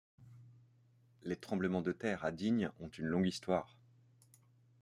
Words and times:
Les 1.21 1.35
tremblements 1.35 1.83
de 1.83 1.91
terre 1.91 2.25
à 2.25 2.31
Digne 2.31 2.71
ont 2.79 2.87
une 2.89 3.05
longue 3.05 3.27
histoire. 3.27 3.77